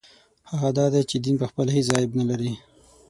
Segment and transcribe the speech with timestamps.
[0.51, 2.51] هغه دا دی چې دین پخپله هېڅ عیب نه لري.